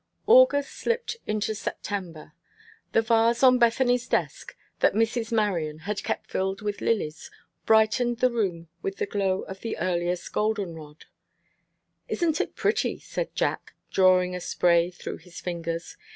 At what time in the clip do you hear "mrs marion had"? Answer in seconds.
4.95-6.01